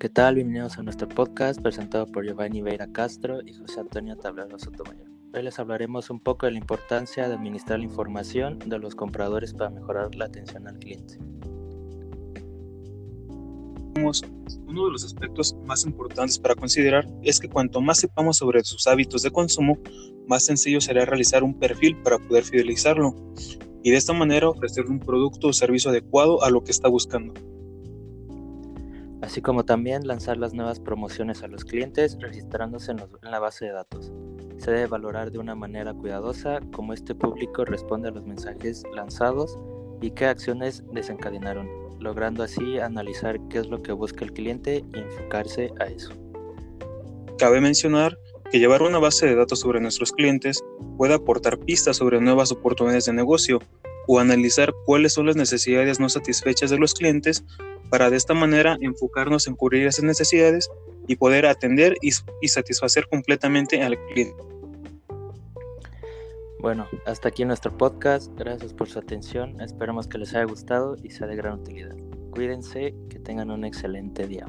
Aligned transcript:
¿Qué 0.00 0.08
tal? 0.08 0.36
Bienvenidos 0.36 0.78
a 0.78 0.84
nuestro 0.84 1.08
podcast 1.08 1.60
presentado 1.60 2.06
por 2.06 2.24
Giovanni 2.24 2.62
Veira 2.62 2.86
Castro 2.92 3.40
y 3.44 3.52
José 3.52 3.80
Antonio 3.80 4.16
Tablero 4.16 4.56
Sotomayor. 4.56 5.08
Hoy 5.34 5.42
les 5.42 5.58
hablaremos 5.58 6.08
un 6.08 6.20
poco 6.20 6.46
de 6.46 6.52
la 6.52 6.58
importancia 6.58 7.26
de 7.26 7.34
administrar 7.34 7.80
la 7.80 7.86
información 7.86 8.60
de 8.60 8.78
los 8.78 8.94
compradores 8.94 9.54
para 9.54 9.70
mejorar 9.70 10.14
la 10.14 10.26
atención 10.26 10.68
al 10.68 10.78
cliente. 10.78 11.18
Uno 13.96 14.84
de 14.86 14.92
los 14.92 15.04
aspectos 15.04 15.56
más 15.64 15.84
importantes 15.84 16.38
para 16.38 16.54
considerar 16.54 17.04
es 17.24 17.40
que 17.40 17.48
cuanto 17.48 17.80
más 17.80 17.98
sepamos 17.98 18.36
sobre 18.36 18.62
sus 18.62 18.86
hábitos 18.86 19.24
de 19.24 19.32
consumo, 19.32 19.78
más 20.28 20.44
sencillo 20.44 20.80
será 20.80 21.06
realizar 21.06 21.42
un 21.42 21.58
perfil 21.58 22.00
para 22.02 22.20
poder 22.20 22.44
fidelizarlo 22.44 23.16
y 23.82 23.90
de 23.90 23.96
esta 23.96 24.12
manera 24.12 24.48
ofrecerle 24.48 24.92
un 24.92 25.00
producto 25.00 25.48
o 25.48 25.52
servicio 25.52 25.90
adecuado 25.90 26.44
a 26.44 26.50
lo 26.50 26.62
que 26.62 26.70
está 26.70 26.86
buscando 26.86 27.34
así 29.22 29.40
como 29.40 29.64
también 29.64 30.06
lanzar 30.06 30.36
las 30.36 30.54
nuevas 30.54 30.80
promociones 30.80 31.42
a 31.42 31.48
los 31.48 31.64
clientes 31.64 32.16
registrándose 32.20 32.92
en, 32.92 32.98
la 33.22 33.38
base 33.38 33.66
de 33.66 33.72
datos. 33.72 34.12
Se 34.58 34.70
debe 34.70 34.86
valorar 34.86 35.30
de 35.30 35.38
una 35.38 35.54
manera 35.54 35.94
cuidadosa 35.94 36.60
cómo 36.72 36.92
este 36.92 37.14
público 37.14 37.64
responde 37.64 38.08
a 38.08 38.12
los 38.12 38.24
mensajes 38.24 38.82
lanzados 38.94 39.58
y 40.00 40.10
qué 40.10 40.26
acciones 40.26 40.82
desencadenaron, 40.92 41.68
logrando 42.00 42.42
así 42.42 42.78
analizar 42.78 43.38
qué 43.48 43.58
es 43.58 43.68
lo 43.68 43.82
que 43.82 43.92
busca 43.92 44.24
el 44.24 44.32
cliente 44.32 44.84
y 44.94 44.98
enfocarse 44.98 45.72
a 45.80 45.86
eso. 45.86 46.12
Cabe 47.38 47.60
mencionar 47.60 48.18
que 48.50 48.58
llevar 48.58 48.82
una 48.82 48.98
base 48.98 49.26
de 49.26 49.36
datos 49.36 49.60
sobre 49.60 49.80
nuestros 49.80 50.12
clientes 50.12 50.62
puede 50.96 51.14
aportar 51.14 51.58
pistas 51.58 51.96
sobre 51.98 52.20
nuevas 52.20 52.50
oportunidades 52.50 53.04
de 53.06 53.12
negocio 53.12 53.60
o 54.08 54.18
analizar 54.18 54.72
cuáles 54.86 55.12
son 55.12 55.26
las 55.26 55.36
necesidades 55.36 56.00
no 56.00 56.08
satisfechas 56.08 56.70
de 56.70 56.78
los 56.78 56.94
clientes 56.94 57.44
para 57.90 58.10
de 58.10 58.16
esta 58.16 58.34
manera 58.34 58.76
enfocarnos 58.80 59.46
en 59.46 59.56
cubrir 59.56 59.86
esas 59.86 60.04
necesidades 60.04 60.70
y 61.06 61.16
poder 61.16 61.46
atender 61.46 61.96
y, 62.02 62.12
satisfacer 62.48 63.08
completamente 63.08 63.82
al 63.82 63.98
cliente. 64.06 64.42
Bueno, 66.60 66.86
hasta 67.06 67.28
aquí 67.28 67.44
nuestro 67.44 67.76
podcast. 67.76 68.32
Gracias 68.36 68.74
por 68.74 68.88
su 68.88 68.98
atención. 68.98 69.60
Esperamos 69.60 70.08
que 70.08 70.18
les 70.18 70.34
haya 70.34 70.44
gustado 70.44 70.96
y 71.02 71.10
sea 71.10 71.26
de 71.26 71.36
gran 71.36 71.60
utilidad. 71.60 71.96
Cuídense, 72.30 72.94
que 73.08 73.18
tengan 73.18 73.50
un 73.50 73.64
excelente 73.64 74.26
día. 74.26 74.46